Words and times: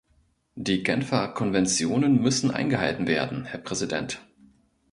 Die 0.55 0.81
Genfer 0.81 1.27
Konventionen 1.27 2.19
müssen 2.23 2.49
eingehalten 2.49 3.05
werden, 3.05 3.45
Herr 3.45 3.59
Präsident. 3.59 4.19